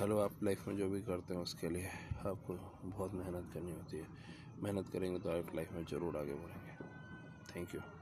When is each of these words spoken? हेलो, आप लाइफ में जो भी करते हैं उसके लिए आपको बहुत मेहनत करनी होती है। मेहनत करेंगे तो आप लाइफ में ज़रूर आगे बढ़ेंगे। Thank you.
हेलो, 0.00 0.18
आप 0.18 0.30
लाइफ 0.42 0.68
में 0.68 0.76
जो 0.76 0.88
भी 0.88 1.00
करते 1.00 1.34
हैं 1.34 1.40
उसके 1.40 1.68
लिए 1.68 1.88
आपको 2.26 2.54
बहुत 2.84 3.14
मेहनत 3.14 3.50
करनी 3.54 3.72
होती 3.72 3.96
है। 3.96 4.06
मेहनत 4.62 4.88
करेंगे 4.88 5.18
तो 5.18 5.30
आप 5.30 5.54
लाइफ 5.56 5.72
में 5.72 5.84
ज़रूर 5.84 6.16
आगे 6.16 6.34
बढ़ेंगे। 6.34 6.72
Thank 7.50 7.74
you. 7.74 7.99